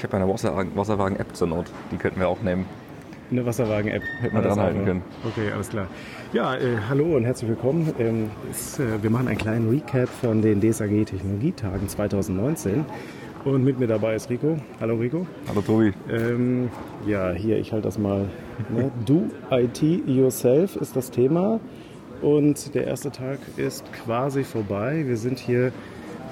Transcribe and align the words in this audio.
Ich 0.00 0.04
habe 0.04 0.16
eine 0.16 0.26
Wasserwagen- 0.32 0.74
Wasserwagen-App 0.74 1.36
zur 1.36 1.48
Not. 1.48 1.66
Die 1.92 1.98
könnten 1.98 2.20
wir 2.20 2.28
auch 2.30 2.40
nehmen. 2.40 2.64
Eine 3.30 3.44
Wasserwagen-App. 3.44 4.02
Hätten 4.22 4.34
wir 4.34 4.40
dran 4.40 4.58
halten 4.58 4.84
können. 4.86 5.02
Okay, 5.28 5.52
alles 5.52 5.68
klar. 5.68 5.88
Ja, 6.32 6.54
äh, 6.54 6.78
hallo 6.88 7.16
und 7.18 7.26
herzlich 7.26 7.50
willkommen. 7.50 7.92
Ähm, 7.98 8.30
es, 8.50 8.78
äh, 8.78 9.02
wir 9.02 9.10
machen 9.10 9.28
einen 9.28 9.36
kleinen 9.36 9.68
Recap 9.68 10.08
von 10.08 10.40
den 10.40 10.62
DSAG 10.62 11.04
Technologietagen 11.04 11.86
2019. 11.86 12.86
Und 13.44 13.62
mit 13.62 13.78
mir 13.78 13.88
dabei 13.88 14.14
ist 14.14 14.30
Rico. 14.30 14.56
Hallo 14.80 14.94
Rico. 14.94 15.26
Hallo 15.46 15.60
Tobi. 15.60 15.92
Ähm, 16.10 16.70
ja, 17.06 17.32
hier, 17.32 17.58
ich 17.58 17.70
halte 17.70 17.88
das 17.88 17.98
mal. 17.98 18.24
Ne? 18.70 18.90
Do 19.04 19.24
IT 19.50 19.82
yourself 20.06 20.76
ist 20.76 20.96
das 20.96 21.10
Thema. 21.10 21.60
Und 22.22 22.74
der 22.74 22.86
erste 22.86 23.10
Tag 23.10 23.38
ist 23.58 23.84
quasi 23.92 24.44
vorbei. 24.44 25.04
Wir 25.06 25.18
sind 25.18 25.38
hier 25.38 25.72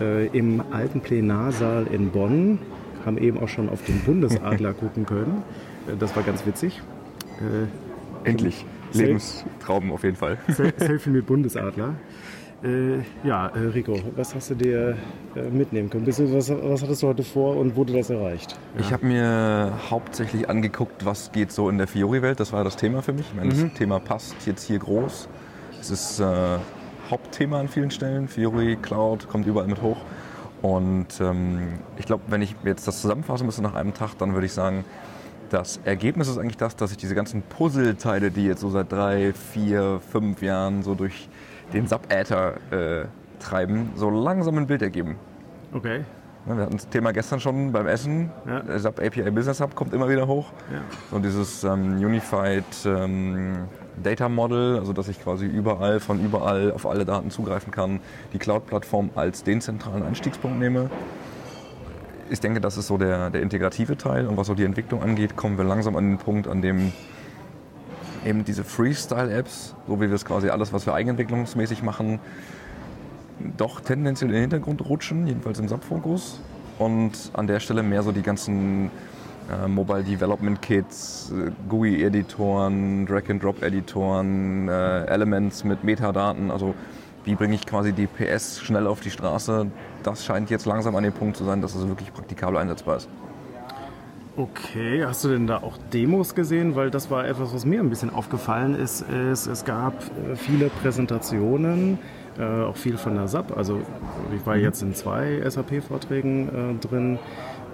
äh, 0.01 0.27
im 0.29 0.63
alten 0.71 1.03
Plenarsaal 1.03 1.87
in 1.93 2.09
Bonn. 2.09 2.61
Haben 3.05 3.19
eben 3.19 3.39
auch 3.39 3.49
schon 3.49 3.69
auf 3.69 3.83
den 3.85 4.01
Bundesadler 4.01 4.73
gucken 4.75 5.07
können. 5.07 5.43
Äh, 5.87 5.97
das 5.99 6.15
war 6.17 6.23
ganz 6.23 6.45
witzig. 6.47 6.83
Äh, 7.39 8.29
Endlich. 8.29 8.65
Safe. 8.91 9.05
Lebenstraum 9.05 9.93
auf 9.93 10.03
jeden 10.03 10.17
Fall. 10.17 10.39
Sel- 10.49 10.73
Selfie 10.77 11.11
mit 11.11 11.27
Bundesadler. 11.27 11.95
Äh, 12.65 12.99
ja, 13.23 13.47
äh, 13.49 13.59
Rico, 13.73 14.01
was 14.17 14.35
hast 14.35 14.51
du 14.51 14.55
dir 14.57 14.97
äh, 15.37 15.43
mitnehmen 15.51 15.91
können? 15.91 16.07
Was, 16.07 16.19
was 16.19 16.83
hattest 16.83 17.03
du 17.03 17.07
heute 17.07 17.23
vor 17.23 17.57
und 17.57 17.77
wurde 17.77 17.93
das 17.93 18.11
erreicht? 18.11 18.59
Ich 18.79 18.93
habe 18.93 19.07
mir 19.07 19.73
hauptsächlich 19.91 20.51
angeguckt, 20.51 21.05
was 21.05 21.31
geht 21.31 21.53
so 21.53 21.69
in 21.69 21.79
der 21.79 21.87
Fiori-Welt. 21.87 22.41
Das 22.41 22.53
war 22.53 22.65
das 22.65 22.77
Thema 22.77 23.03
für 23.03 23.13
mich. 23.13 23.27
Ich 23.29 23.35
meine, 23.35 23.51
das 23.55 23.73
Thema 23.75 24.01
passt 24.01 24.35
jetzt 24.47 24.65
hier 24.65 24.81
groß. 24.81 25.29
Es 25.81 25.91
ist 25.91 26.21
Hauptthema 27.11 27.61
an 27.61 27.69
vielen 27.69 27.93
Stellen. 27.93 28.27
Fiori, 28.27 28.77
Cloud, 28.83 29.29
kommt 29.29 29.47
überall 29.47 29.69
mit 29.69 29.81
hoch. 29.81 29.99
Und 30.63 31.21
ähm, 31.21 31.79
ich 31.97 32.07
glaube, 32.07 32.25
wenn 32.29 32.43
ich 32.43 32.55
jetzt 32.65 32.89
das 32.89 33.01
zusammenfassen 33.01 33.47
müsste 33.47 33.63
nach 33.63 33.75
einem 33.75 33.95
Tag, 33.95 34.15
dann 34.19 34.35
würde 34.35 34.47
ich 34.47 34.53
sagen, 34.53 34.85
das 35.51 35.81
Ergebnis 35.85 36.29
ist 36.29 36.39
eigentlich 36.39 36.57
das, 36.57 36.77
dass 36.77 36.91
ich 36.91 36.97
diese 36.97 37.15
ganzen 37.15 37.43
Puzzleteile, 37.43 38.31
die 38.31 38.45
jetzt 38.45 38.61
so 38.61 38.71
seit 38.71 38.93
drei, 38.93 39.33
vier, 39.33 40.01
fünf 40.11 40.43
Jahren 40.43 40.83
so 40.83 40.95
durch 40.95 41.29
den 41.73 41.87
Sub-Äther 41.87 42.55
äh, 42.71 43.07
treiben, 43.41 43.91
so 43.95 44.11
langsam 44.11 44.59
ein 44.59 44.67
Bild 44.67 44.83
ergeben. 44.83 45.17
Okay. 45.73 46.05
Ne, 46.49 46.57
Wir 46.57 46.63
hatten 46.65 46.77
das 46.77 46.89
Thema 46.89 47.13
gestern 47.13 47.41
schon 47.41 47.73
beim 47.73 47.87
Essen. 47.87 48.31
Ja. 48.47 48.61
Der 48.61 48.79
SAP 48.79 49.01
API 49.01 49.31
Business 49.31 49.61
Hub 49.61 49.75
kommt 49.75 49.93
immer 49.93 50.09
wieder 50.09 50.27
hoch. 50.27 50.47
Ja. 50.73 50.81
So 51.11 51.19
dieses 51.19 51.63
ähm, 51.65 51.97
Unified 51.99 52.65
ähm, 52.87 53.67
Data 54.03 54.29
Model, 54.29 54.79
also 54.79 54.93
dass 54.95 55.09
ich 55.09 55.23
quasi 55.23 55.45
überall 55.45 56.01
von 56.01 56.25
überall 56.25 56.73
auf 56.73 56.87
alle 56.87 57.05
Daten 57.05 57.31
zugreifen 57.31 57.71
kann, 57.71 58.01
die 58.33 58.39
Cloud-Plattform 58.39 59.11
als 59.15 59.45
den 59.45 59.61
zentralen 59.61 60.03
Einstiegspunkt 60.03 60.59
nehme. 60.59 60.89
Ich 62.31 62.41
denke, 62.41 62.61
das 62.61 62.77
ist 62.79 62.87
so 62.87 62.97
der, 62.97 63.31
der 63.31 63.43
integrative 63.43 63.97
Teil. 63.97 64.27
Und 64.27 64.37
was 64.37 64.47
so 64.47 64.55
die 64.55 64.65
Entwicklung 64.65 65.03
angeht, 65.03 65.37
kommen 65.37 65.59
wir 65.59 65.65
langsam 65.65 65.97
an 65.97 66.09
den 66.09 66.19
Punkt, 66.19 66.47
an 66.47 66.63
dem 66.63 66.93
eben 68.25 68.45
diese 68.45 68.65
Freestyle-Apps, 68.65 69.75
so 69.87 70.01
wie 70.01 70.09
wir 70.09 70.15
es 70.15 70.25
quasi 70.25 70.49
alles, 70.49 70.73
was 70.73 70.87
wir 70.87 70.95
eigenentwicklungsmäßig 70.95 71.83
machen, 71.83 72.21
doch 73.57 73.81
tendenziell 73.81 74.31
in 74.31 74.35
den 74.35 74.41
Hintergrund 74.43 74.89
rutschen, 74.89 75.27
jedenfalls 75.27 75.59
im 75.59 75.69
Subfokus. 75.69 76.41
Und 76.79 77.13
an 77.35 77.47
der 77.47 77.61
Stelle 77.61 77.83
mehr 77.83 78.03
so 78.03 78.13
die 78.13 78.23
ganzen 78.23 78.91
äh, 79.51 79.67
Mobile 79.67 80.05
Development 80.05 80.61
Kits, 80.61 81.33
äh, 81.33 81.51
GUI-Editoren, 81.69 83.07
Drag-and-Drop-Editoren, 83.07 84.69
äh, 84.69 85.05
Elements 85.07 85.65
mit 85.65 85.85
Metadaten. 85.85 86.51
Also 86.51 86.75
wie 87.25 87.35
bringe 87.35 87.55
ich 87.55 87.67
quasi 87.67 87.93
die 87.93 88.07
PS 88.07 88.61
schnell 88.61 88.87
auf 88.87 89.01
die 89.01 89.11
Straße? 89.11 89.67
Das 90.03 90.25
scheint 90.25 90.51
jetzt 90.51 90.67
langsam 90.67 90.97
an 90.97 91.03
dem 91.03 91.13
Punkt 91.13 91.37
zu 91.37 91.45
sein, 91.45 91.61
dass 91.61 91.75
es 91.75 91.87
wirklich 91.89 92.13
praktikabel 92.13 92.59
einsetzbar 92.59 92.97
ist. 92.97 93.09
Okay, 94.37 95.05
hast 95.05 95.25
du 95.25 95.31
denn 95.31 95.49
da 95.49 95.57
auch 95.57 95.77
Demos 95.93 96.37
gesehen? 96.37 96.77
Weil 96.77 96.93
das 96.93 97.11
war 97.11 97.27
etwas, 97.27 97.53
was 97.53 97.65
mir 97.65 97.81
ein 97.81 97.91
bisschen 97.91 98.11
aufgefallen 98.11 98.77
ist. 98.77 99.05
Es, 99.11 99.49
es 99.49 99.65
gab 99.65 99.95
äh, 99.95 100.37
viele 100.37 100.69
Präsentationen, 100.69 101.99
äh, 102.39 102.65
auch 102.65 102.77
viel 102.77 102.97
von 102.97 103.15
der 103.15 103.29
SAP. 103.29 103.57
Also 103.57 103.81
ich 104.35 104.47
war 104.47 104.57
jetzt 104.57 104.83
in 104.83 104.95
zwei 104.95 105.41
SAP-Vorträgen 105.49 106.49
äh, 106.49 106.87
drin 106.87 107.19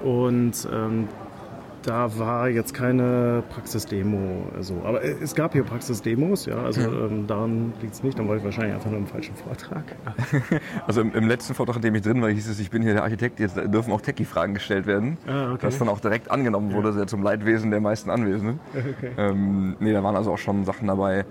und 0.03 0.69
ähm, 0.73 1.09
da 1.87 2.19
war 2.19 2.49
jetzt 2.49 2.73
keine 2.73 3.43
Praxisdemo 3.51 4.51
so. 4.61 4.81
Aber 4.85 5.03
äh, 5.03 5.17
es 5.23 5.35
gab 5.35 5.53
hier 5.53 5.65
Praxisdemos, 5.65 6.47
ja. 6.47 6.57
Also 6.57 6.81
ähm, 6.81 7.27
daran 7.27 7.73
liegt 7.83 7.95
es 7.95 8.03
nicht. 8.03 8.19
Dann 8.19 8.29
war 8.29 8.37
ich 8.37 8.45
wahrscheinlich 8.45 8.75
einfach 8.75 8.91
nur 8.91 9.01
im 9.01 9.07
falschen 9.07 9.35
Vortrag. 9.35 9.85
Also 10.87 11.01
im, 11.01 11.15
im 11.15 11.29
letzten 11.29 11.55
Vortrag, 11.55 11.77
in 11.77 11.83
dem 11.83 11.95
ich 11.95 12.03
drin 12.03 12.21
war, 12.21 12.31
hieß 12.31 12.49
es, 12.49 12.59
ich 12.59 12.71
bin 12.71 12.83
hier 12.83 12.95
der 12.95 13.03
Architekt, 13.03 13.41
jetzt 13.41 13.57
dürfen 13.57 13.93
auch 13.93 14.01
Techie-Fragen 14.01 14.55
gestellt 14.55 14.87
werden. 14.87 15.17
Ah, 15.27 15.53
okay. 15.53 15.59
Das 15.63 15.79
dann 15.79 15.89
auch 15.89 16.01
direkt 16.01 16.31
angenommen 16.31 16.73
wurde, 16.73 16.93
sehr 16.93 17.07
zum 17.07 17.23
Leidwesen 17.23 17.71
der 17.71 17.81
meisten 17.81 18.11
Anwesenden. 18.11 18.61
Okay. 18.95 19.11
Ähm, 19.17 19.77
nee, 19.81 19.93
da 19.93 20.03
waren 20.03 20.15
also 20.15 20.33
auch 20.33 20.39
schon 20.39 20.65
Sachen 20.65 20.87
dabei. 20.89 21.25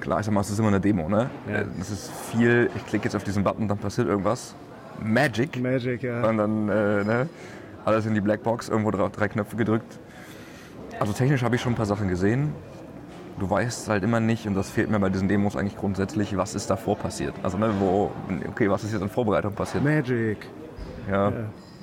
Klar, 0.00 0.20
ich 0.20 0.26
sag 0.26 0.32
mal, 0.34 0.40
es 0.40 0.50
ist 0.50 0.58
immer 0.58 0.68
eine 0.68 0.80
Demo, 0.80 1.08
ne? 1.08 1.28
Ja. 1.48 1.56
Äh, 1.56 1.64
Es 1.80 1.90
ist 1.90 2.10
viel, 2.32 2.70
ich 2.76 2.86
klicke 2.86 3.04
jetzt 3.04 3.14
auf 3.14 3.24
diesen 3.24 3.42
Button, 3.44 3.68
dann 3.68 3.78
passiert 3.78 4.08
irgendwas. 4.08 4.54
Magic. 5.02 5.60
Magic, 5.60 6.02
ja. 6.02 6.28
Und 6.28 6.38
dann, 6.38 6.68
äh, 6.68 7.04
ne? 7.04 7.28
Alles 7.84 8.06
in 8.06 8.14
die 8.14 8.20
Blackbox, 8.20 8.68
irgendwo 8.68 8.90
drei, 8.90 9.08
drei 9.08 9.28
Knöpfe 9.28 9.56
gedrückt. 9.56 9.98
Also 11.00 11.12
technisch 11.12 11.42
habe 11.42 11.56
ich 11.56 11.62
schon 11.62 11.72
ein 11.72 11.76
paar 11.76 11.86
Sachen 11.86 12.08
gesehen. 12.08 12.52
Du 13.38 13.48
weißt 13.48 13.88
halt 13.88 14.02
immer 14.02 14.18
nicht, 14.18 14.46
und 14.46 14.54
das 14.54 14.68
fehlt 14.68 14.90
mir 14.90 14.98
bei 14.98 15.10
diesen 15.10 15.28
Demos 15.28 15.56
eigentlich 15.56 15.76
grundsätzlich, 15.76 16.36
was 16.36 16.56
ist 16.56 16.68
davor 16.70 16.96
passiert. 16.96 17.34
Also, 17.44 17.56
ne, 17.56 17.70
wo, 17.78 18.10
okay, 18.48 18.68
was 18.68 18.82
ist 18.82 18.92
jetzt 18.92 19.02
in 19.02 19.08
Vorbereitung 19.08 19.52
passiert? 19.54 19.84
Magic. 19.84 20.38
Ja, 21.08 21.32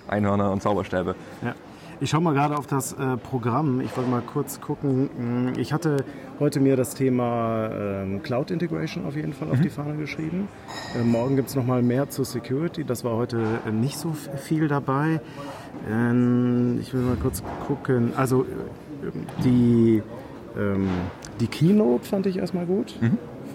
Einhörner 0.07 0.51
und 0.51 0.61
Zauberstäbe. 0.61 1.15
Ja. 1.41 1.55
Ich 2.01 2.09
schaue 2.09 2.21
mal 2.21 2.33
gerade 2.33 2.57
auf 2.57 2.67
das 2.67 2.93
äh, 2.93 3.15
Programm. 3.17 3.79
Ich 3.79 3.95
wollte 3.95 4.09
mal 4.09 4.21
kurz 4.21 4.59
gucken. 4.59 5.09
Mm, 5.17 5.53
Ich 5.59 5.71
hatte 5.71 6.03
heute 6.39 6.59
mir 6.59 6.75
das 6.75 6.93
Thema 6.93 7.69
ähm, 7.71 8.21
Cloud 8.21 8.51
Integration 8.51 9.05
auf 9.05 9.15
jeden 9.15 9.31
Fall 9.33 9.49
auf 9.49 9.61
die 9.61 9.69
Fahne 9.69 9.95
geschrieben. 9.95 10.49
Äh, 10.99 11.03
morgen 11.03 11.37
gibt 11.37 11.49
es 11.49 11.55
nochmal 11.55 11.81
mehr 11.81 12.09
zur 12.09 12.25
Security. 12.25 12.83
Das 12.83 13.05
war 13.05 13.15
heute 13.15 13.41
äh, 13.65 13.71
nicht 13.71 13.97
so 13.97 14.11
viel 14.11 14.67
dabei. 14.67 15.21
Ähm, 15.89 16.79
ich 16.81 16.93
will 16.93 17.01
mal 17.01 17.15
kurz 17.15 17.41
gucken. 17.65 18.11
Also 18.17 18.43
äh, 18.43 19.11
die, 19.45 20.03
ähm, 20.57 20.89
die 21.39 21.47
Keynote 21.47 22.05
fand 22.05 22.25
ich 22.25 22.37
erstmal 22.39 22.65
gut 22.65 22.95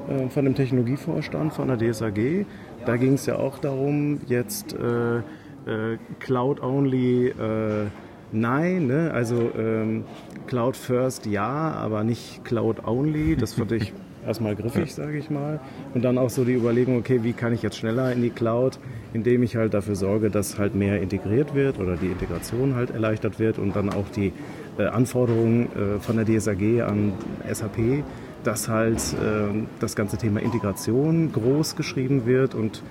äh, 0.09 0.29
von 0.31 0.47
dem 0.47 0.55
Technologievorstand 0.55 1.53
von 1.53 1.69
der 1.69 1.77
DSAG. 1.77 2.47
Da 2.87 2.97
ging 2.97 3.15
es 3.15 3.27
ja 3.27 3.37
auch 3.37 3.59
darum, 3.59 4.23
jetzt 4.29 4.73
äh, 4.73 5.19
äh, 5.19 5.99
Cloud-only 6.21 7.29
äh, 7.29 7.87
nein, 8.33 8.87
ne? 8.87 9.11
also 9.13 9.51
ähm, 9.57 10.05
Cloud 10.47 10.77
first 10.77 11.27
ja, 11.27 11.73
aber 11.73 12.05
nicht 12.05 12.45
Cloud-only. 12.45 13.37
Das 13.37 13.55
fand 13.55 13.73
ich 13.73 13.93
erstmal 14.27 14.57
griffig, 14.57 14.95
sage 14.95 15.19
ich 15.19 15.31
mal. 15.31 15.61
Und 15.95 16.03
dann 16.03 16.19
auch 16.19 16.31
so 16.31 16.45
die 16.45 16.55
Überlegung, 16.55 16.99
okay, 16.99 17.21
wie 17.23 17.33
kann 17.33 17.53
ich 17.53 17.63
jetzt 17.63 17.77
schneller 17.77 18.13
in 18.13 18.23
die 18.23 18.31
Cloud, 18.31 18.79
indem 19.13 19.43
ich 19.43 19.57
halt 19.57 19.75
dafür 19.75 19.97
sorge, 19.97 20.31
dass 20.31 20.59
halt 20.59 20.75
mehr 20.75 21.01
integriert 21.01 21.55
wird 21.55 21.79
oder 21.79 21.97
die 21.97 22.07
Integration 22.07 22.75
halt 22.75 22.91
erleichtert 22.91 23.39
wird 23.39 23.59
und 23.59 23.77
dann 23.77 23.91
auch 23.91 24.09
die 24.15 24.33
äh, 24.79 24.85
Anforderungen 24.85 25.69
äh, 25.75 26.01
von 26.01 26.17
der 26.17 26.27
DSAG 26.27 26.83
an 26.83 27.13
SAP 27.51 28.03
dass 28.45 28.69
halt 28.69 29.03
ähm, 29.23 29.67
das 29.81 29.97
ganze 29.97 30.17
Thema 30.17 30.41
Integration 30.41 31.33
groß 31.33 31.77
geschrieben 31.77 32.27
wird 32.27 32.55
und 32.55 32.83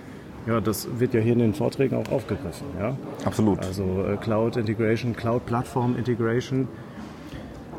ja, 0.49 0.59
das 0.61 0.87
wird 0.99 1.13
ja 1.13 1.19
hier 1.19 1.33
in 1.33 1.39
den 1.39 1.53
Vorträgen 1.53 1.95
auch 1.95 2.11
aufgegriffen. 2.11 2.67
Ja? 2.79 2.97
Absolut. 3.23 3.59
Also 3.59 4.03
äh, 4.03 4.17
Cloud 4.17 4.57
Integration, 4.57 5.15
Cloud 5.15 5.45
Plattform 5.45 5.95
Integration. 5.95 6.67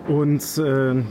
Und 0.06 0.42
äh, 0.58 1.02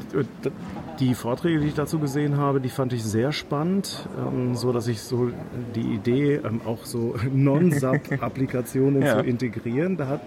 die 1.00 1.14
Vorträge, 1.14 1.59
die 1.59 1.68
ich 1.68 1.74
dazu 1.74 2.00
gesehen 2.00 2.38
habe, 2.38 2.59
die 2.59 2.70
fand 2.70 2.94
ich 2.94 3.03
sehr 3.03 3.31
spannend, 3.31 4.08
ähm, 4.18 4.56
so 4.56 4.72
dass 4.72 4.88
ich 4.88 5.02
so 5.02 5.31
die 5.75 5.94
Idee, 5.94 6.36
ähm, 6.36 6.62
auch 6.66 6.86
so 6.86 7.16
Non-SAP-Applikationen 7.34 9.02
Ja. 9.09 9.20
zu 9.20 9.26
integrieren, 9.26 9.97
da 9.97 10.08
hat 10.08 10.22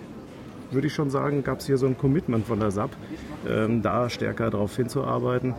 würde 0.71 0.87
ich 0.87 0.95
schon 0.95 1.11
sagen, 1.11 1.45
gab 1.45 1.61
es 1.61 1.67
hier 1.67 1.77
so 1.77 1.87
ein 1.87 1.99
Commitment 1.99 2.47
von 2.47 2.59
der 2.59 2.71
SAP, 2.71 2.93
ähm, 3.47 3.83
da 3.83 4.09
stärker 4.09 4.49
darauf 4.51 4.75
hinzuarbeiten. 4.75 5.55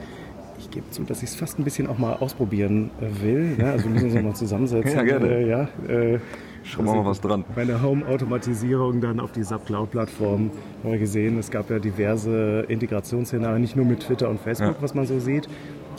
Ich 0.60 0.70
gebe 0.72 0.90
zu, 0.92 1.04
dass 1.04 1.24
ich 1.24 1.30
es 1.30 1.36
fast 1.36 1.60
ein 1.60 1.64
bisschen 1.64 1.88
auch 1.88 1.98
mal 1.98 2.14
ausprobieren 2.14 2.92
äh, 3.02 3.24
will. 3.24 3.56
Ne? 3.58 3.72
Also 3.72 3.86
wir 3.86 3.92
müssen 3.92 4.06
uns 4.06 4.16
noch 4.16 4.22
mal 4.24 4.34
zusammensetzen. 4.36 4.94
Ja, 4.96 5.04
gerne. 5.04 5.28
Äh, 5.28 5.50
ja, 5.50 5.62
äh, 5.88 6.20
Schauen 6.66 6.86
wir 6.86 6.94
mal 6.96 7.06
was 7.06 7.20
dran. 7.20 7.44
meine 7.58 7.82
Home-Automatisierung 7.82 9.02
dann 9.02 9.20
auf 9.20 9.34
die 9.34 9.44
SAP 9.44 9.66
Cloud-Plattform 9.66 10.50
haben 10.84 10.92
wir 10.92 10.98
gesehen. 10.98 11.38
Es 11.38 11.52
gab 11.52 11.70
ja 11.70 11.78
diverse 11.80 12.62
Integrationsszenarien, 12.70 13.62
nicht 13.62 13.76
nur 13.76 13.86
mit 13.86 14.00
Twitter 14.02 14.30
und 14.30 14.40
Facebook, 14.40 14.76
Ja. 14.76 14.82
was 14.82 14.94
man 14.94 15.06
so 15.06 15.20
sieht, 15.20 15.50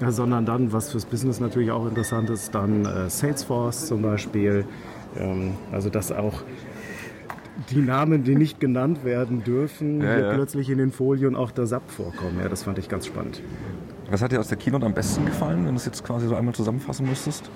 sondern 0.09 0.47
dann, 0.47 0.73
was 0.73 0.91
fürs 0.91 1.05
Business 1.05 1.39
natürlich 1.39 1.71
auch 1.71 1.87
interessant 1.87 2.31
ist, 2.31 2.55
dann 2.55 2.87
äh, 2.87 3.11
Salesforce 3.11 3.87
zum 3.87 4.01
Beispiel. 4.01 4.65
Ähm, 5.19 5.53
also 5.71 5.91
dass 5.91 6.11
auch 6.13 6.43
die 7.71 7.83
Namen, 7.83 8.25
die 8.25 8.35
nicht 8.35 8.59
genannt 8.59 9.05
werden 9.05 9.45
dürfen, 9.45 10.01
Ja, 10.01 10.15
hier 10.15 10.25
ja. 10.27 10.35
plötzlich 10.35 10.71
in 10.71 10.79
den 10.79 10.91
Folien 10.93 11.37
auch 11.37 11.51
der 11.51 11.67
SAP 11.67 11.91
vorkommen. 11.91 12.39
Ja, 12.43 12.49
das 12.49 12.63
fand 12.63 12.79
ich 12.79 12.89
ganz 12.89 13.07
spannend. 13.07 13.43
Was 14.15 14.23
hat 14.23 14.31
dir 14.31 14.39
aus 14.39 14.47
der 14.47 14.59
Keynote 14.59 14.87
am 14.87 14.95
besten 14.95 15.27
gefallen, 15.27 15.67
wenn 15.67 15.73
du 15.73 15.75
es 15.75 15.87
jetzt 15.87 16.05
quasi 16.05 16.29
so 16.29 16.37
einmal 16.37 16.55
zusammenfassen 16.55 17.05
müsstest? 17.05 17.51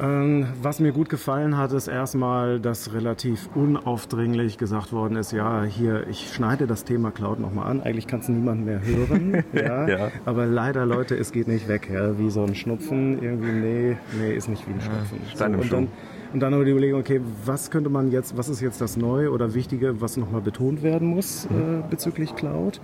Ähm, 0.00 0.48
was 0.60 0.80
mir 0.80 0.90
gut 0.90 1.08
gefallen 1.08 1.56
hat, 1.56 1.70
ist 1.70 1.86
erstmal, 1.86 2.58
dass 2.58 2.92
relativ 2.92 3.48
unaufdringlich 3.54 4.58
gesagt 4.58 4.92
worden 4.92 5.14
ist, 5.14 5.30
ja, 5.30 5.62
hier, 5.62 6.08
ich 6.08 6.34
schneide 6.34 6.66
das 6.66 6.82
Thema 6.82 7.12
Cloud 7.12 7.38
nochmal 7.38 7.70
an. 7.70 7.82
Eigentlich 7.82 8.08
kann 8.08 8.18
es 8.18 8.28
niemand 8.28 8.64
mehr 8.64 8.80
hören. 8.84 9.44
ja, 9.52 9.86
ja, 9.86 10.10
Aber 10.24 10.44
leider, 10.44 10.86
Leute, 10.86 11.14
es 11.14 11.30
geht 11.30 11.46
nicht 11.46 11.68
weg, 11.68 11.88
ja, 11.88 12.18
wie 12.18 12.30
so 12.30 12.42
ein 12.42 12.56
Schnupfen. 12.56 13.22
Irgendwie, 13.22 13.52
nee, 13.52 13.96
nee, 14.18 14.34
ist 14.34 14.48
nicht 14.48 14.66
wie 14.66 14.72
ein 14.72 14.80
Schnupfen. 14.80 15.20
Ja, 15.30 15.38
so, 15.38 15.44
und 15.44 15.72
dann, 15.72 15.88
und 16.32 16.40
dann 16.40 16.64
die 16.64 16.70
Überlegung, 16.72 16.98
okay, 16.98 17.20
was 17.44 17.70
könnte 17.70 17.90
man 17.90 18.10
jetzt, 18.10 18.36
was 18.36 18.48
ist 18.48 18.60
jetzt 18.60 18.80
das 18.80 18.96
Neue 18.96 19.30
oder 19.30 19.54
Wichtige, 19.54 20.00
was 20.00 20.16
nochmal 20.16 20.40
betont 20.40 20.82
werden 20.82 21.06
muss 21.06 21.48
mhm. 21.48 21.56
äh, 21.56 21.82
bezüglich 21.88 22.34
Cloud? 22.34 22.80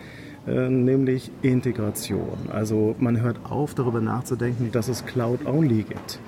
Äh, 0.46 0.68
nämlich 0.68 1.30
Integration. 1.42 2.36
Also 2.52 2.96
man 2.98 3.20
hört 3.20 3.38
auf, 3.48 3.74
darüber 3.74 4.00
nachzudenken, 4.00 4.70
dass 4.72 4.88
es 4.88 5.06
Cloud-only 5.06 5.84
gibt. 5.84 6.18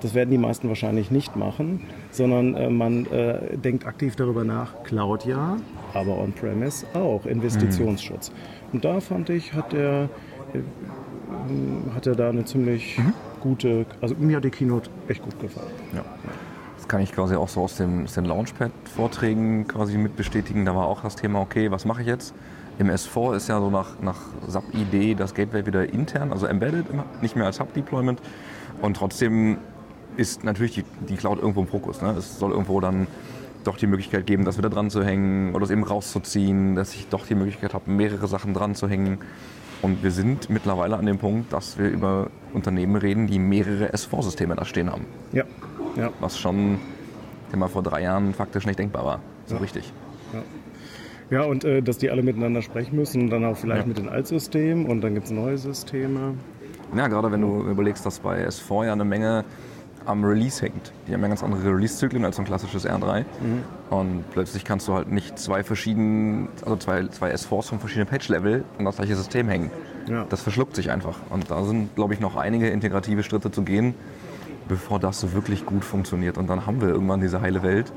Das 0.00 0.14
werden 0.14 0.30
die 0.30 0.38
meisten 0.38 0.66
wahrscheinlich 0.66 1.12
nicht 1.12 1.36
machen, 1.36 1.84
sondern 2.10 2.54
äh, 2.56 2.68
man 2.68 3.06
äh, 3.06 3.56
denkt 3.56 3.86
aktiv 3.86 4.16
darüber 4.16 4.42
nach, 4.42 4.82
Cloud 4.82 5.24
ja, 5.26 5.58
aber 5.94 6.18
On-Premise 6.18 6.86
auch, 6.94 7.24
Investitionsschutz. 7.24 8.30
Mhm. 8.30 8.34
Und 8.72 8.84
da 8.84 9.00
fand 9.00 9.30
ich, 9.30 9.52
hat 9.52 9.72
er, 9.72 10.08
äh, 10.54 11.94
hat 11.94 12.08
er 12.08 12.16
da 12.16 12.30
eine 12.30 12.44
ziemlich 12.44 12.98
mhm. 12.98 13.14
gute, 13.40 13.86
also 14.00 14.16
mir 14.18 14.38
hat 14.38 14.44
die 14.44 14.50
Keynote 14.50 14.90
echt 15.06 15.22
gut 15.22 15.38
gefallen. 15.38 15.70
Ja. 15.94 16.04
Das 16.78 16.88
kann 16.88 17.00
ich 17.00 17.12
quasi 17.12 17.36
auch 17.36 17.48
so 17.48 17.62
aus, 17.62 17.76
dem, 17.76 18.02
aus 18.02 18.14
den 18.14 18.24
Launchpad-Vorträgen 18.24 19.68
quasi 19.68 19.98
mit 19.98 20.16
bestätigen. 20.16 20.64
Da 20.64 20.74
war 20.74 20.88
auch 20.88 21.02
das 21.02 21.14
Thema, 21.14 21.40
okay, 21.40 21.70
was 21.70 21.84
mache 21.84 22.00
ich 22.00 22.08
jetzt? 22.08 22.34
Im 22.78 22.88
S4 22.88 23.36
ist 23.36 23.48
ja 23.48 23.60
so 23.60 23.70
nach, 23.70 24.00
nach 24.00 24.18
SAP-Idee 24.46 25.14
das 25.14 25.34
Gateway 25.34 25.66
wieder 25.66 25.92
intern, 25.92 26.32
also 26.32 26.46
embedded, 26.46 26.86
nicht 27.20 27.36
mehr 27.36 27.46
als 27.46 27.60
Hub-Deployment. 27.60 28.20
Und 28.80 28.96
trotzdem 28.96 29.58
ist 30.16 30.44
natürlich 30.44 30.74
die, 30.74 30.84
die 31.08 31.16
Cloud 31.16 31.38
irgendwo 31.38 31.60
im 31.60 31.66
Fokus. 31.66 32.02
Ne? 32.02 32.10
Es 32.18 32.38
soll 32.38 32.50
irgendwo 32.50 32.80
dann 32.80 33.06
doch 33.64 33.76
die 33.76 33.86
Möglichkeit 33.86 34.26
geben, 34.26 34.44
das 34.44 34.58
wieder 34.58 34.70
dran 34.70 34.90
zu 34.90 35.04
hängen 35.04 35.54
oder 35.54 35.64
es 35.64 35.70
eben 35.70 35.84
rauszuziehen, 35.84 36.74
dass 36.74 36.94
ich 36.94 37.08
doch 37.08 37.26
die 37.26 37.34
Möglichkeit 37.34 37.74
habe, 37.74 37.90
mehrere 37.90 38.26
Sachen 38.26 38.54
dran 38.54 38.74
zu 38.74 38.88
hängen. 38.88 39.18
Und 39.82 40.02
wir 40.02 40.10
sind 40.10 40.48
mittlerweile 40.50 40.96
an 40.96 41.06
dem 41.06 41.18
Punkt, 41.18 41.52
dass 41.52 41.78
wir 41.78 41.88
über 41.88 42.30
Unternehmen 42.52 42.96
reden, 42.96 43.26
die 43.26 43.38
mehrere 43.38 43.92
S4-Systeme 43.92 44.54
da 44.54 44.64
stehen 44.64 44.90
haben. 44.90 45.06
Ja. 45.32 45.44
ja. 45.96 46.10
Was 46.20 46.38
schon 46.38 46.78
mal 47.54 47.68
vor 47.68 47.82
drei 47.82 48.02
Jahren 48.02 48.32
faktisch 48.32 48.64
nicht 48.64 48.78
denkbar 48.78 49.04
war. 49.04 49.20
So 49.46 49.56
ja. 49.56 49.60
richtig. 49.60 49.92
Ja. 50.32 50.42
Ja, 51.32 51.44
und 51.44 51.64
äh, 51.64 51.80
dass 51.80 51.96
die 51.96 52.10
alle 52.10 52.22
miteinander 52.22 52.60
sprechen 52.60 52.94
müssen, 52.94 53.30
dann 53.30 53.42
auch 53.46 53.56
vielleicht 53.56 53.82
ja. 53.82 53.86
mit 53.86 53.96
den 53.96 54.10
Altsystemen 54.10 54.84
und 54.84 55.00
dann 55.00 55.14
gibt 55.14 55.26
es 55.26 55.32
neue 55.32 55.56
Systeme. 55.56 56.34
Ja, 56.94 57.08
gerade 57.08 57.32
wenn 57.32 57.40
du 57.40 57.62
überlegst, 57.62 58.04
dass 58.04 58.18
bei 58.18 58.46
S4 58.46 58.84
ja 58.84 58.92
eine 58.92 59.06
Menge 59.06 59.46
am 60.04 60.24
Release 60.24 60.60
hängt. 60.60 60.92
Die 61.08 61.14
haben 61.14 61.22
ja 61.22 61.28
ganz 61.28 61.42
andere 61.42 61.74
Release-Zyklen 61.74 62.26
als 62.26 62.38
ein 62.38 62.44
klassisches 62.44 62.86
R3. 62.86 63.20
Mhm. 63.20 63.62
Und 63.88 64.30
plötzlich 64.30 64.62
kannst 64.62 64.88
du 64.88 64.92
halt 64.92 65.10
nicht 65.10 65.38
zwei 65.38 65.64
verschiedenen, 65.64 66.48
also 66.62 66.76
zwei, 66.76 67.06
zwei 67.06 67.32
S4s 67.32 67.68
von 67.68 67.78
verschiedenen 67.78 68.08
Patch-Level 68.08 68.64
an 68.78 68.84
das 68.84 68.96
gleiche 68.96 69.16
System 69.16 69.48
hängen. 69.48 69.70
Ja. 70.10 70.26
Das 70.28 70.42
verschluckt 70.42 70.76
sich 70.76 70.90
einfach. 70.90 71.18
Und 71.30 71.50
da 71.50 71.64
sind, 71.64 71.94
glaube 71.94 72.12
ich, 72.12 72.20
noch 72.20 72.36
einige 72.36 72.68
integrative 72.68 73.22
Schritte 73.22 73.50
zu 73.50 73.62
gehen, 73.62 73.94
bevor 74.68 74.98
das 74.98 75.18
so 75.18 75.32
wirklich 75.32 75.64
gut 75.64 75.84
funktioniert. 75.84 76.36
Und 76.36 76.50
dann 76.50 76.66
haben 76.66 76.82
wir 76.82 76.88
irgendwann 76.88 77.22
diese 77.22 77.40
heile 77.40 77.62
Welt, 77.62 77.90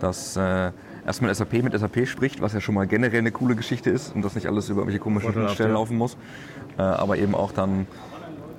dass 0.00 0.36
äh, 0.38 0.70
erstmal 1.08 1.34
SAP 1.34 1.64
mit 1.64 1.72
SAP 1.76 2.06
spricht, 2.06 2.40
was 2.40 2.52
ja 2.52 2.60
schon 2.60 2.74
mal 2.74 2.86
generell 2.86 3.18
eine 3.18 3.32
coole 3.32 3.56
Geschichte 3.56 3.90
ist 3.90 4.14
und 4.14 4.22
dass 4.24 4.34
nicht 4.34 4.46
alles 4.46 4.68
über 4.68 4.82
irgendwelche 4.82 5.00
komischen 5.00 5.48
Stellen 5.48 5.72
laufen 5.72 5.96
muss. 5.96 6.16
Äh, 6.78 6.82
aber 6.82 7.16
eben 7.16 7.34
auch 7.34 7.50
dann 7.50 7.86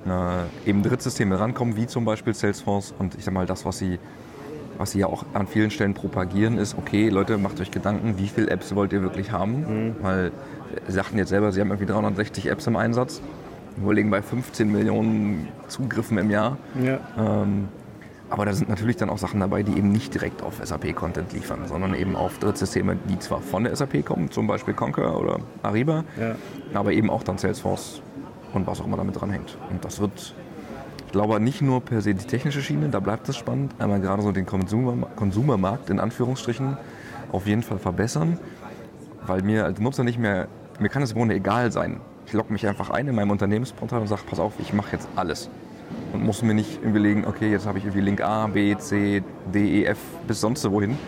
äh, 0.06 0.68
eben 0.68 0.82
Drittsysteme 0.82 1.38
rankommen, 1.38 1.76
wie 1.76 1.86
zum 1.86 2.04
Beispiel 2.04 2.34
Salesforce. 2.34 2.92
Und 2.98 3.14
ich 3.14 3.24
sag 3.24 3.32
mal, 3.32 3.46
das, 3.46 3.64
was 3.64 3.78
sie, 3.78 3.98
was 4.78 4.90
sie 4.90 4.98
ja 4.98 5.06
auch 5.06 5.24
an 5.32 5.46
vielen 5.46 5.70
Stellen 5.70 5.94
propagieren, 5.94 6.58
ist, 6.58 6.76
okay, 6.76 7.08
Leute, 7.08 7.38
macht 7.38 7.60
euch 7.60 7.70
Gedanken, 7.70 8.18
wie 8.18 8.28
viele 8.28 8.50
Apps 8.50 8.74
wollt 8.74 8.92
ihr 8.92 9.02
wirklich 9.02 9.30
haben? 9.30 9.60
Mhm. 9.60 9.96
Weil 10.02 10.32
sie 10.88 10.92
sagten 10.92 11.18
jetzt 11.18 11.28
selber, 11.28 11.52
sie 11.52 11.60
haben 11.60 11.68
irgendwie 11.68 11.90
360 11.90 12.46
Apps 12.50 12.66
im 12.66 12.76
Einsatz. 12.76 13.22
Wir 13.76 13.94
liegen 13.94 14.10
bei 14.10 14.20
15 14.20 14.70
Millionen 14.70 15.48
Zugriffen 15.68 16.18
im 16.18 16.30
Jahr. 16.30 16.58
Ja. 16.82 16.98
Ähm, 17.16 17.68
aber 18.30 18.44
da 18.44 18.52
sind 18.52 18.68
natürlich 18.68 18.96
dann 18.96 19.10
auch 19.10 19.18
Sachen 19.18 19.40
dabei, 19.40 19.64
die 19.64 19.76
eben 19.76 19.90
nicht 19.90 20.14
direkt 20.14 20.42
auf 20.42 20.60
SAP-Content 20.62 21.32
liefern, 21.32 21.66
sondern 21.66 21.94
eben 21.94 22.14
auf 22.14 22.38
Drittsysteme, 22.38 22.96
die 23.08 23.18
zwar 23.18 23.40
von 23.40 23.64
der 23.64 23.74
SAP 23.74 24.04
kommen, 24.04 24.30
zum 24.30 24.46
Beispiel 24.46 24.72
Concur 24.72 25.20
oder 25.20 25.40
Ariba, 25.64 26.04
ja. 26.18 26.36
aber 26.72 26.92
eben 26.92 27.10
auch 27.10 27.24
dann 27.24 27.38
Salesforce 27.38 28.00
und 28.54 28.68
was 28.68 28.80
auch 28.80 28.86
immer 28.86 28.96
damit 28.96 29.20
dranhängt. 29.20 29.58
Und 29.68 29.84
das 29.84 29.98
wird, 29.98 30.34
ich 31.06 31.12
glaube, 31.12 31.40
nicht 31.40 31.60
nur 31.60 31.80
per 31.80 32.02
se 32.02 32.14
die 32.14 32.24
technische 32.24 32.62
Schiene, 32.62 32.88
da 32.88 33.00
bleibt 33.00 33.28
es 33.28 33.36
spannend, 33.36 33.74
einmal 33.80 34.00
gerade 34.00 34.22
so 34.22 34.30
den 34.30 34.46
Konsumermarkt 34.46 35.90
in 35.90 35.98
Anführungsstrichen 35.98 36.76
auf 37.32 37.46
jeden 37.48 37.64
Fall 37.64 37.78
verbessern, 37.78 38.38
weil 39.26 39.42
mir 39.42 39.64
als 39.64 39.80
Nutzer 39.80 40.04
nicht 40.04 40.20
mehr, 40.20 40.46
mir 40.78 40.88
kann 40.88 41.02
es 41.02 41.10
im 41.10 41.18
Grunde 41.18 41.34
egal 41.34 41.72
sein. 41.72 42.00
Ich 42.26 42.32
logge 42.32 42.52
mich 42.52 42.64
einfach 42.64 42.90
ein 42.90 43.08
in 43.08 43.14
meinem 43.16 43.32
Unternehmensportal 43.32 44.00
und 44.00 44.06
sage, 44.06 44.22
pass 44.24 44.38
auf, 44.38 44.52
ich 44.60 44.72
mache 44.72 44.92
jetzt 44.92 45.08
alles. 45.16 45.50
Und 46.12 46.24
muss 46.24 46.42
mir 46.42 46.54
nicht 46.54 46.82
überlegen, 46.82 47.24
okay, 47.26 47.50
jetzt 47.50 47.66
habe 47.66 47.78
ich 47.78 47.84
irgendwie 47.84 48.02
Link 48.02 48.20
A, 48.20 48.46
B, 48.46 48.76
C, 48.76 49.22
D, 49.52 49.82
E, 49.82 49.84
F 49.84 49.98
bis 50.26 50.40
sonst 50.40 50.68
wohin. 50.70 50.98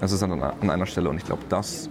Das 0.00 0.12
ist 0.12 0.20
dann 0.20 0.42
an 0.42 0.70
einer 0.70 0.86
Stelle 0.86 1.08
und 1.08 1.16
ich 1.16 1.24
glaube, 1.24 1.42
das 1.48 1.88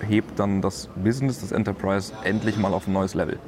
hebt 0.00 0.38
dann 0.38 0.62
das 0.62 0.88
Business, 0.96 1.40
das 1.40 1.52
Enterprise 1.52 2.12
endlich 2.24 2.56
mal 2.56 2.72
auf 2.72 2.86
ein 2.86 2.94
neues 2.94 3.14
Level 3.14 3.38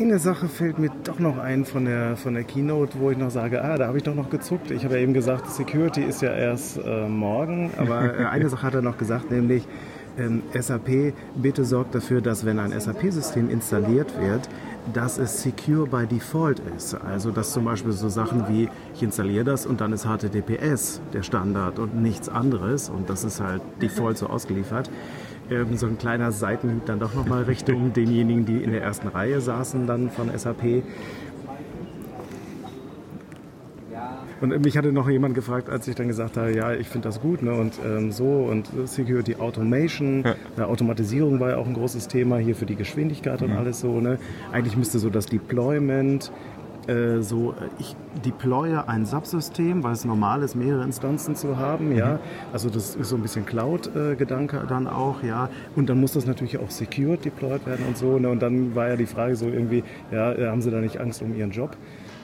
eine 0.00 0.18
Sache 0.18 0.48
fällt 0.48 0.78
mir 0.78 0.90
doch 1.04 1.18
noch 1.18 1.38
ein 1.38 1.64
von 1.64 1.84
der, 1.84 2.16
von 2.16 2.34
der 2.34 2.44
Keynote, 2.44 2.98
wo 3.00 3.10
ich 3.10 3.18
noch 3.18 3.30
sage, 3.30 3.62
ah, 3.62 3.76
da 3.76 3.88
habe 3.88 3.98
ich 3.98 4.04
doch 4.04 4.14
noch 4.14 4.30
gezuckt. 4.30 4.70
Ich 4.70 4.84
habe 4.84 4.94
ja 4.94 5.00
eben 5.00 5.14
gesagt, 5.14 5.50
Security 5.50 6.02
ist 6.02 6.22
ja 6.22 6.32
erst 6.32 6.78
äh, 6.78 7.08
morgen, 7.08 7.70
aber 7.76 8.18
äh, 8.18 8.24
eine 8.26 8.48
Sache 8.48 8.66
hat 8.66 8.74
er 8.74 8.82
noch 8.82 8.98
gesagt, 8.98 9.30
nämlich 9.30 9.66
ähm, 10.18 10.42
SAP, 10.58 11.14
bitte 11.36 11.64
sorgt 11.64 11.94
dafür, 11.94 12.20
dass 12.20 12.44
wenn 12.44 12.58
ein 12.58 12.78
SAP-System 12.78 13.50
installiert 13.50 14.12
wird, 14.20 14.48
dass 14.92 15.18
es 15.18 15.42
secure 15.42 15.86
by 15.86 16.06
default 16.06 16.60
ist. 16.76 16.94
Also 16.94 17.30
dass 17.30 17.52
zum 17.52 17.64
Beispiel 17.64 17.92
so 17.92 18.08
Sachen 18.08 18.48
wie 18.48 18.68
ich 18.94 19.02
installiere 19.02 19.44
das 19.44 19.66
und 19.66 19.80
dann 19.80 19.92
ist 19.92 20.04
HTTPS 20.04 21.00
der 21.12 21.22
Standard 21.22 21.78
und 21.78 22.00
nichts 22.02 22.28
anderes 22.28 22.88
und 22.88 23.08
das 23.10 23.24
ist 23.24 23.40
halt 23.40 23.62
default 23.80 24.18
so 24.18 24.26
ausgeliefert 24.26 24.90
ähm, 25.50 25.76
so 25.76 25.86
ein 25.86 25.98
kleiner 25.98 26.32
Seitenhieb 26.32 26.86
dann 26.86 27.00
doch 27.00 27.14
nochmal 27.14 27.44
Richtung 27.44 27.92
denjenigen, 27.92 28.44
die 28.44 28.62
in 28.62 28.72
der 28.72 28.82
ersten 28.82 29.08
Reihe 29.08 29.40
saßen 29.40 29.86
dann 29.86 30.10
von 30.10 30.36
SAP. 30.36 30.82
Und 34.40 34.64
mich 34.64 34.76
hatte 34.76 34.92
noch 34.92 35.08
jemand 35.08 35.34
gefragt, 35.34 35.68
als 35.68 35.88
ich 35.88 35.94
dann 35.94 36.08
gesagt 36.08 36.36
habe, 36.36 36.54
ja, 36.54 36.72
ich 36.72 36.88
finde 36.88 37.08
das 37.08 37.20
gut 37.20 37.42
ne, 37.42 37.52
und 37.52 37.74
ähm, 37.84 38.12
so 38.12 38.24
und 38.24 38.68
Security 38.84 39.36
Automation, 39.36 40.24
ja. 40.56 40.64
Automatisierung 40.64 41.40
war 41.40 41.50
ja 41.50 41.56
auch 41.56 41.66
ein 41.66 41.74
großes 41.74 42.08
Thema 42.08 42.38
hier 42.38 42.54
für 42.54 42.66
die 42.66 42.76
Geschwindigkeit 42.76 43.42
und 43.42 43.50
mhm. 43.50 43.58
alles 43.58 43.80
so. 43.80 44.00
Ne. 44.00 44.18
Eigentlich 44.52 44.76
müsste 44.76 44.98
so 44.98 45.10
das 45.10 45.26
Deployment 45.26 46.30
äh, 46.88 47.20
so, 47.20 47.52
äh, 47.52 47.68
ich 47.78 47.94
deploye 48.24 48.88
ein 48.88 49.04
Subsystem, 49.04 49.82
weil 49.82 49.92
es 49.92 50.06
normal 50.06 50.42
ist, 50.42 50.54
mehrere 50.54 50.84
Instanzen 50.84 51.36
zu 51.36 51.58
haben, 51.58 51.94
ja. 51.94 52.14
Mhm. 52.14 52.18
Also 52.52 52.70
das 52.70 52.96
ist 52.96 53.10
so 53.10 53.16
ein 53.16 53.22
bisschen 53.22 53.44
Cloud-Gedanke 53.44 54.64
dann 54.68 54.86
auch, 54.86 55.22
ja. 55.22 55.50
Und 55.76 55.90
dann 55.90 56.00
muss 56.00 56.12
das 56.12 56.26
natürlich 56.26 56.58
auch 56.58 56.70
secured 56.70 57.24
deployed 57.24 57.66
werden 57.66 57.84
und 57.86 57.98
so. 57.98 58.18
Ne? 58.18 58.30
Und 58.30 58.40
dann 58.40 58.74
war 58.74 58.88
ja 58.88 58.96
die 58.96 59.06
Frage 59.06 59.36
so 59.36 59.46
irgendwie, 59.46 59.84
ja, 60.10 60.32
äh, 60.32 60.46
haben 60.46 60.62
Sie 60.62 60.70
da 60.70 60.80
nicht 60.80 60.98
Angst 60.98 61.20
um 61.20 61.36
Ihren 61.36 61.50
Job? 61.50 61.76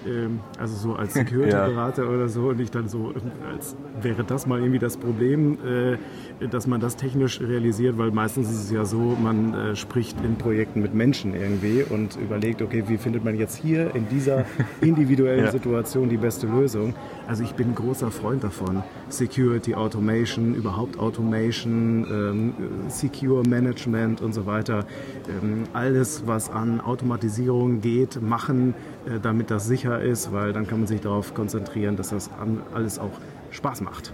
Ähm, 0.06 0.40
also 0.58 0.76
so 0.76 0.94
als 0.94 1.14
Security-Berater 1.14 2.04
ja. 2.04 2.10
oder 2.10 2.28
so 2.28 2.48
und 2.48 2.60
ich 2.60 2.70
dann 2.70 2.88
so, 2.88 3.12
als 3.50 3.76
wäre 4.00 4.24
das 4.24 4.46
mal 4.46 4.58
irgendwie 4.60 4.78
das 4.78 4.96
Problem, 4.96 5.58
äh, 5.64 6.46
dass 6.48 6.66
man 6.66 6.80
das 6.80 6.96
technisch 6.96 7.40
realisiert, 7.40 7.98
weil 7.98 8.10
meistens 8.10 8.50
ist 8.50 8.64
es 8.64 8.70
ja 8.70 8.84
so, 8.84 8.98
man 8.98 9.54
äh, 9.54 9.76
spricht 9.76 10.16
in 10.24 10.36
Projekten 10.36 10.82
mit 10.82 10.94
Menschen 10.94 11.34
irgendwie 11.34 11.84
und 11.88 12.16
überlegt, 12.16 12.62
okay, 12.62 12.84
wie 12.86 12.98
findet 12.98 13.24
man 13.24 13.36
jetzt 13.36 13.56
hier 13.56 13.94
in 13.94 14.08
dieser 14.08 14.44
individuellen 14.80 15.46
ja. 15.46 15.50
Situation 15.50 16.08
die 16.08 16.16
beste 16.16 16.46
Lösung? 16.46 16.94
Also 17.26 17.42
ich 17.42 17.52
bin 17.52 17.68
ein 17.68 17.74
großer 17.74 18.10
Freund 18.10 18.44
davon. 18.44 18.82
Security 19.08 19.74
Automation, 19.74 20.54
überhaupt 20.54 20.98
Automation, 20.98 22.06
ähm, 22.10 22.54
Secure 22.88 23.42
Management 23.48 24.20
und 24.20 24.32
so 24.34 24.46
weiter. 24.46 24.84
Ähm, 25.28 25.64
alles, 25.72 26.24
was 26.26 26.50
an 26.50 26.80
Automatisierung 26.80 27.80
geht, 27.80 28.20
machen, 28.20 28.74
äh, 29.06 29.20
damit 29.20 29.50
das 29.50 29.66
sicher 29.66 29.93
ist, 30.00 30.32
weil 30.32 30.52
dann 30.52 30.66
kann 30.66 30.78
man 30.78 30.86
sich 30.86 31.00
darauf 31.00 31.34
konzentrieren, 31.34 31.96
dass 31.96 32.10
das 32.10 32.30
alles 32.74 32.98
auch 32.98 33.12
Spaß 33.50 33.80
macht. 33.80 34.12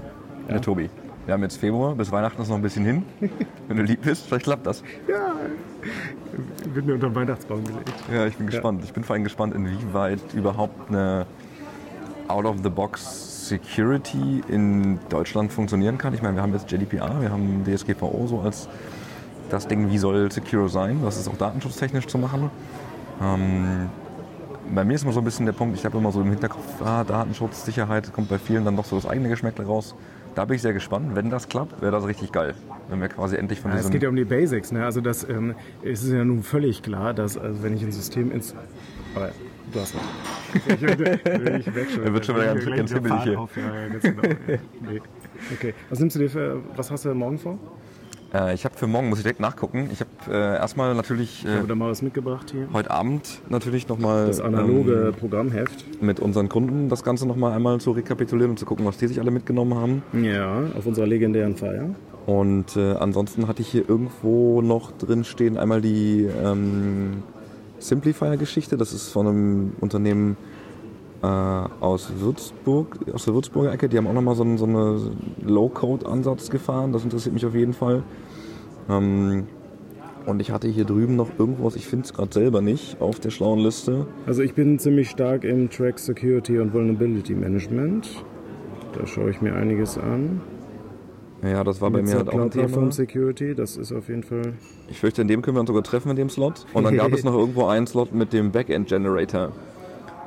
Ja, 0.48 0.54
ja 0.54 0.60
Tobi. 0.60 0.90
Wir 1.26 1.34
haben 1.34 1.42
jetzt 1.42 1.58
Februar, 1.58 1.94
bis 1.94 2.10
Weihnachten 2.10 2.40
ist 2.42 2.48
noch 2.48 2.56
ein 2.56 2.62
bisschen 2.62 2.84
hin. 2.84 3.04
Wenn 3.68 3.76
du 3.76 3.82
lieb 3.82 4.02
bist, 4.02 4.26
vielleicht 4.26 4.44
klappt 4.44 4.66
das. 4.66 4.82
Ja, 5.06 5.34
wird 6.72 6.86
mir 6.86 6.94
unter 6.94 7.08
den 7.08 7.14
Weihnachtsbaum 7.14 7.64
gelegt. 7.64 7.92
Ja, 8.12 8.26
ich 8.26 8.36
bin 8.36 8.46
gespannt. 8.46 8.82
Ich 8.84 8.92
bin 8.92 9.04
vor 9.04 9.14
allem 9.14 9.24
gespannt, 9.24 9.54
inwieweit 9.54 10.20
überhaupt 10.34 10.88
eine 10.88 11.26
Out-of-the-Box 12.28 13.48
Security 13.48 14.42
in 14.48 14.98
Deutschland 15.08 15.52
funktionieren 15.52 15.98
kann. 15.98 16.14
Ich 16.14 16.22
meine, 16.22 16.36
wir 16.36 16.42
haben 16.42 16.52
jetzt 16.52 16.68
GDPR, 16.68 17.20
wir 17.20 17.30
haben 17.30 17.64
DSGVO 17.64 18.26
so 18.26 18.40
als 18.40 18.68
das 19.50 19.66
Ding, 19.66 19.90
wie 19.90 19.98
soll 19.98 20.30
secure 20.30 20.68
sein. 20.68 21.00
Das 21.02 21.18
ist 21.18 21.28
auch 21.28 21.36
datenschutztechnisch 21.36 22.06
zu 22.06 22.18
machen. 22.18 22.50
Ähm, 23.20 23.90
bei 24.74 24.84
mir 24.84 24.94
ist 24.94 25.02
immer 25.02 25.12
so 25.12 25.20
ein 25.20 25.24
bisschen 25.24 25.46
der 25.46 25.52
Punkt, 25.52 25.76
ich 25.76 25.84
habe 25.84 25.98
immer 25.98 26.12
so 26.12 26.20
im 26.20 26.30
Hinterkopf, 26.30 26.82
ah, 26.84 27.04
Datenschutz, 27.04 27.64
Sicherheit, 27.64 28.12
kommt 28.12 28.28
bei 28.28 28.38
vielen 28.38 28.64
dann 28.64 28.76
doch 28.76 28.84
so 28.84 28.96
das 28.96 29.06
eigene 29.06 29.28
Geschmäckle 29.28 29.64
raus. 29.66 29.94
Da 30.34 30.44
bin 30.44 30.54
ich 30.56 30.62
sehr 30.62 30.72
gespannt. 30.72 31.16
Wenn 31.16 31.28
das 31.28 31.48
klappt, 31.48 31.82
wäre 31.82 31.90
das 31.90 32.06
richtig 32.06 32.30
geil. 32.30 32.54
Wenn 32.88 33.00
wir 33.00 33.08
quasi 33.08 33.36
endlich 33.36 33.60
von 33.60 33.72
Ja, 33.72 33.78
es 33.78 33.90
geht 33.90 34.02
ja 34.02 34.08
um 34.08 34.14
die 34.14 34.24
Basics. 34.24 34.70
Ne? 34.70 34.84
Also 34.84 35.00
das 35.00 35.28
ähm, 35.28 35.54
es 35.82 36.04
ist 36.04 36.12
ja 36.12 36.24
nun 36.24 36.44
völlig 36.44 36.82
klar, 36.82 37.14
dass 37.14 37.36
also 37.36 37.62
wenn 37.64 37.74
ich 37.74 37.82
ein 37.82 37.90
System 37.90 38.30
ins... 38.30 38.54
Aber 39.16 39.32
du 39.72 39.80
hast 39.80 39.94
recht. 39.94 40.04
Ich, 40.68 40.82
ich, 40.82 41.74
weg 41.74 41.90
schon. 41.90 42.02
Er 42.04 42.12
wird 42.14 42.26
schon 42.26 42.36
wieder 42.36 42.54
ganz- 42.54 42.64
ganz 42.64 42.92
hibbelig 42.92 43.22
hier. 43.24 43.40
Auf, 43.40 43.56
ja, 43.56 43.74
ja, 43.74 43.88
ganz 43.88 44.02
genau. 44.02 44.22
nee. 44.88 45.00
Okay. 45.52 45.74
Was 45.88 45.98
nimmst 45.98 46.14
du 46.14 46.20
dir 46.20 46.30
für... 46.30 46.60
Was 46.76 46.92
hast 46.92 47.04
du 47.04 47.14
morgen 47.14 47.38
vor? 47.38 47.58
Äh, 48.32 48.54
ich 48.54 48.64
habe 48.64 48.76
für 48.76 48.86
morgen, 48.86 49.08
muss 49.08 49.18
ich 49.18 49.24
direkt 49.24 49.40
nachgucken, 49.40 49.90
ich 49.92 50.00
habe 50.00 50.10
äh, 50.32 50.56
erstmal 50.58 50.94
natürlich 50.94 51.44
Ich 51.44 51.50
äh, 51.50 51.56
habe 51.58 51.66
da 51.68 51.74
mal 51.74 51.90
was 51.90 52.02
mitgebracht 52.02 52.50
hier. 52.52 52.68
heute 52.72 52.90
Abend 52.90 53.40
natürlich 53.48 53.88
nochmal 53.88 54.26
Das 54.28 54.40
analoge 54.40 55.12
Programmheft. 55.18 55.84
mit 56.02 56.20
unseren 56.20 56.48
Kunden 56.48 56.88
das 56.88 57.02
Ganze 57.02 57.26
nochmal 57.26 57.52
einmal 57.52 57.80
zu 57.80 57.90
rekapitulieren 57.92 58.50
und 58.52 58.58
zu 58.58 58.66
gucken, 58.66 58.84
was 58.86 58.98
die 58.98 59.06
sich 59.08 59.18
alle 59.20 59.30
mitgenommen 59.30 59.74
haben. 59.74 60.02
Ja, 60.22 60.62
auf 60.76 60.86
unserer 60.86 61.06
legendären 61.06 61.56
Feier. 61.56 61.90
Und 62.26 62.76
äh, 62.76 62.92
ansonsten 62.92 63.48
hatte 63.48 63.62
ich 63.62 63.68
hier 63.68 63.88
irgendwo 63.88 64.62
noch 64.62 64.92
drin 64.92 65.24
stehen 65.24 65.56
einmal 65.56 65.80
die 65.80 66.28
ähm, 66.44 67.22
Simplifier-Geschichte. 67.78 68.76
Das 68.76 68.92
ist 68.92 69.08
von 69.08 69.26
einem 69.26 69.72
Unternehmen 69.80 70.36
äh, 71.22 71.26
aus 71.26 72.12
Würzburg, 72.18 72.98
aus 73.12 73.24
der 73.24 73.34
Würzburger 73.34 73.72
Ecke. 73.72 73.88
Die 73.88 73.96
haben 73.96 74.06
auch 74.06 74.12
nochmal 74.12 74.34
so 74.34 74.42
einen 74.42 74.58
so 74.58 74.66
eine 74.66 75.12
Low-Code-Ansatz 75.42 76.50
gefahren. 76.50 76.92
Das 76.92 77.04
interessiert 77.04 77.34
mich 77.34 77.44
auf 77.46 77.54
jeden 77.54 77.72
Fall. 77.72 78.02
Ähm, 78.88 79.46
und 80.26 80.40
ich 80.40 80.50
hatte 80.50 80.68
hier 80.68 80.84
drüben 80.84 81.16
noch 81.16 81.28
irgendwas, 81.38 81.76
ich 81.76 81.86
finde 81.86 82.04
es 82.04 82.12
gerade 82.12 82.32
selber 82.32 82.60
nicht, 82.60 83.00
auf 83.00 83.20
der 83.20 83.30
schlauen 83.30 83.58
Liste. 83.58 84.06
Also 84.26 84.42
ich 84.42 84.54
bin 84.54 84.78
ziemlich 84.78 85.10
stark 85.10 85.44
im 85.44 85.70
Track 85.70 85.98
Security 85.98 86.58
und 86.58 86.72
Vulnerability 86.74 87.34
Management. 87.34 88.08
Da 88.92 89.06
schaue 89.06 89.30
ich 89.30 89.40
mir 89.40 89.54
einiges 89.54 89.96
an. 89.96 90.40
Ja, 91.42 91.64
das 91.64 91.80
war 91.80 91.90
bei 91.90 92.02
mir 92.02 92.16
halt 92.16 92.28
auch 92.28 92.32
ein 92.34 92.38
Cloud 92.38 92.52
Platform 92.52 92.90
Thema. 92.90 92.92
Security, 92.92 93.54
das 93.54 93.76
ist 93.78 93.92
auf 93.92 94.08
jeden 94.08 94.22
Fall. 94.22 94.52
Ich 94.90 94.98
fürchte, 94.98 95.22
in 95.22 95.28
dem 95.28 95.40
können 95.40 95.56
wir 95.56 95.60
uns 95.60 95.68
sogar 95.68 95.82
treffen 95.82 96.10
in 96.10 96.16
dem 96.16 96.28
Slot. 96.28 96.66
Und 96.74 96.84
dann 96.84 96.96
gab 96.96 97.12
es 97.12 97.24
noch 97.24 97.34
irgendwo 97.34 97.66
einen 97.66 97.86
Slot 97.86 98.12
mit 98.12 98.32
dem 98.34 98.52
Backend 98.52 98.88
Generator. 98.88 99.52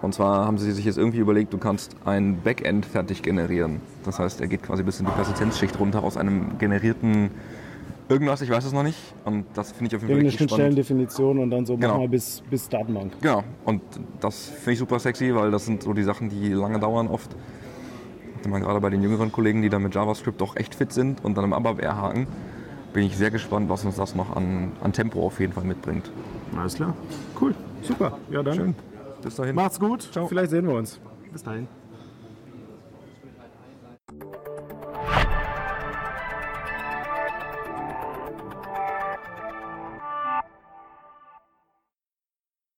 Und 0.03 0.13
zwar 0.13 0.45
haben 0.45 0.57
sie 0.57 0.71
sich 0.73 0.83
jetzt 0.83 0.97
irgendwie 0.97 1.19
überlegt, 1.19 1.53
du 1.53 1.57
kannst 1.57 1.95
ein 2.03 2.41
Backend 2.43 2.85
fertig 2.85 3.23
generieren. 3.23 3.79
Das 4.03 4.19
heißt, 4.19 4.41
er 4.41 4.47
geht 4.47 4.61
quasi 4.61 4.83
bis 4.83 4.99
in 4.99 5.05
die 5.05 5.11
Persistenzschicht 5.13 5.79
runter 5.79 6.03
aus 6.03 6.17
einem 6.17 6.57
generierten 6.59 7.31
irgendwas, 8.09 8.41
ich 8.41 8.49
weiß 8.49 8.65
es 8.65 8.73
noch 8.73 8.83
nicht. 8.83 8.99
Und 9.23 9.45
das 9.53 9.71
finde 9.71 9.87
ich 9.87 9.95
auf 9.95 10.01
jeden 10.01 10.13
Fall 10.13 10.17
Irgendeine 10.17 10.27
richtig 10.27 10.49
spannend. 10.49 10.73
Schnittstellendefinition 10.75 11.39
und 11.39 11.49
dann 11.51 11.65
so 11.65 11.77
Genau. 11.77 11.99
mal 11.99 12.09
bis, 12.09 12.43
bis 12.49 12.67
Datenbank. 12.67 13.13
Genau, 13.21 13.45
und 13.63 13.81
das 14.19 14.49
finde 14.49 14.71
ich 14.73 14.79
super 14.79 14.99
sexy, 14.99 15.33
weil 15.33 15.51
das 15.51 15.65
sind 15.65 15.81
so 15.83 15.93
die 15.93 16.03
Sachen, 16.03 16.29
die 16.29 16.49
lange 16.49 16.79
dauern 16.79 17.07
oft. 17.07 17.33
Wenn 18.43 18.51
man 18.51 18.61
gerade 18.61 18.81
bei 18.81 18.89
den 18.89 19.01
jüngeren 19.01 19.31
Kollegen, 19.31 19.61
die 19.61 19.69
da 19.69 19.79
mit 19.79 19.95
JavaScript 19.95 20.41
doch 20.41 20.57
echt 20.57 20.75
fit 20.75 20.91
sind 20.91 21.23
und 21.23 21.37
dann 21.37 21.45
im 21.45 21.53
ABAP 21.53 21.81
haken, 21.81 22.27
bin 22.91 23.05
ich 23.05 23.15
sehr 23.15 23.31
gespannt, 23.31 23.69
was 23.69 23.85
uns 23.85 23.95
das 23.95 24.15
noch 24.15 24.35
an, 24.35 24.73
an 24.83 24.91
Tempo 24.91 25.25
auf 25.25 25.39
jeden 25.39 25.53
Fall 25.53 25.63
mitbringt. 25.63 26.11
Alles 26.59 26.75
klar. 26.75 26.93
Cool. 27.39 27.55
Super. 27.81 28.17
Ja, 28.29 28.43
dann. 28.43 28.53
Schön. 28.53 28.75
Bis 29.23 29.35
dahin. 29.35 29.55
Macht's 29.55 29.79
gut. 29.79 30.01
Ciao. 30.11 30.27
Vielleicht 30.27 30.51
sehen 30.51 30.67
wir 30.67 30.75
uns. 30.75 30.99
Bis 31.31 31.43
dahin. 31.43 31.67